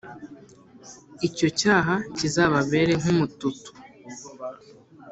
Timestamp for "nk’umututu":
3.01-3.69